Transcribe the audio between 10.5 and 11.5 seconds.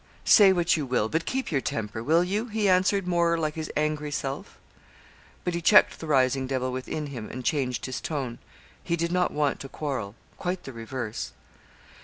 the reverse.